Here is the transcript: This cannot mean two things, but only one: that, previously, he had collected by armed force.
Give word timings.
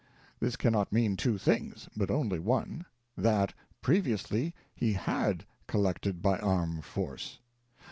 This 0.39 0.55
cannot 0.55 0.91
mean 0.91 1.15
two 1.15 1.37
things, 1.37 1.87
but 1.95 2.09
only 2.09 2.39
one: 2.39 2.85
that, 3.15 3.53
previously, 3.83 4.55
he 4.73 4.93
had 4.93 5.45
collected 5.67 6.23
by 6.23 6.39
armed 6.39 6.85
force. 6.85 7.37